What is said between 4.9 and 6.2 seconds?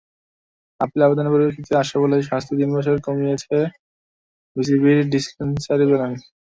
Disciplinary panel.